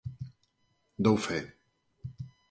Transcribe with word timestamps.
Dou 1.07 1.17
fe. 1.25 1.39